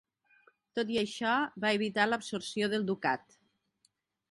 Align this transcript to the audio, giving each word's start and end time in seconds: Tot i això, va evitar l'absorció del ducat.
Tot 0.79 0.93
i 0.93 0.97
això, 1.01 1.33
va 1.67 1.73
evitar 1.79 2.07
l'absorció 2.09 2.73
del 2.75 2.91
ducat. 2.91 3.39